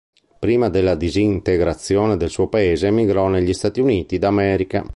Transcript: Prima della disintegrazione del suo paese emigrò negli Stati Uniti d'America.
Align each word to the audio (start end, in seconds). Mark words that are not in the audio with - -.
Prima 0.39 0.67
della 0.69 0.95
disintegrazione 0.95 2.17
del 2.17 2.31
suo 2.31 2.47
paese 2.47 2.87
emigrò 2.87 3.27
negli 3.27 3.53
Stati 3.53 3.79
Uniti 3.81 4.17
d'America. 4.17 4.83